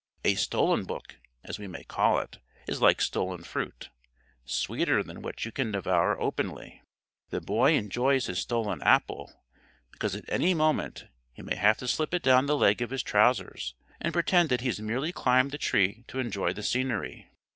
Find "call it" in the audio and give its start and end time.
1.83-2.39